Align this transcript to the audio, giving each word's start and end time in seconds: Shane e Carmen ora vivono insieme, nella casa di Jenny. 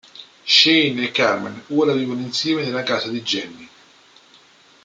Shane 0.53 1.03
e 1.03 1.11
Carmen 1.11 1.63
ora 1.69 1.93
vivono 1.93 2.21
insieme, 2.21 2.63
nella 2.63 2.81
casa 2.81 3.07
di 3.09 3.21
Jenny. 3.21 3.69